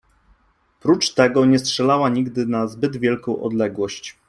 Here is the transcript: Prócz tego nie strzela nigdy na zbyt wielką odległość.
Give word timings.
Prócz 0.79 1.13
tego 1.13 1.45
nie 1.45 1.59
strzela 1.59 2.09
nigdy 2.09 2.45
na 2.45 2.67
zbyt 2.67 2.97
wielką 2.97 3.41
odległość. 3.43 4.19